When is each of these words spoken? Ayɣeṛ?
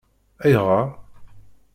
Ayɣeṛ? 0.43 0.87